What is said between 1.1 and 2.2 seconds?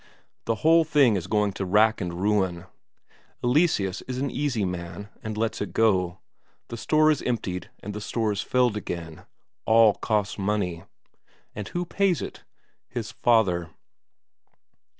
is going to rack and